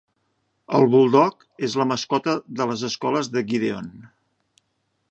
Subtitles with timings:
[0.77, 3.95] El buldog és la mascota de les escoles de Gideon.